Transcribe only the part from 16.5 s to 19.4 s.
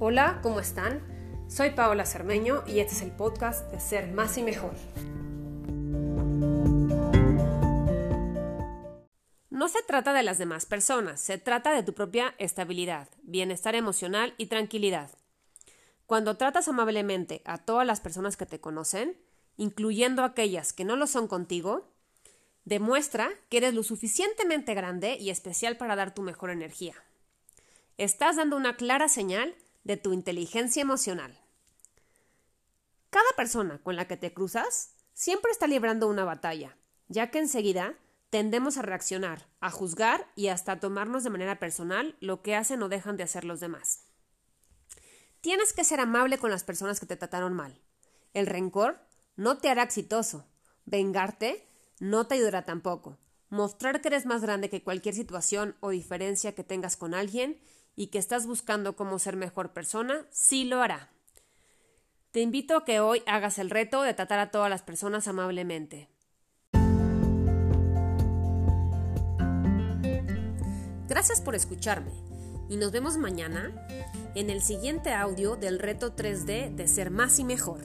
amablemente a todas las personas que te conocen,